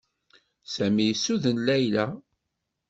[0.73, 2.05] Sami yessuden Layla.